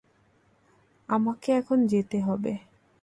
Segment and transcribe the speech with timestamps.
[1.09, 2.53] আমাকে এখন যেতে হবে।